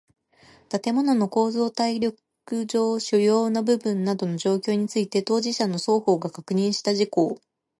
[0.81, 7.39] 建物の構造耐力上主要な部分等の状況について当事者の双方が確認した事項